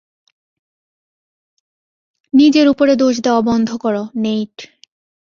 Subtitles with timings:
[2.33, 4.55] নিজের উপরে দোষ দেওয়া বন্ধ কর, নেইট।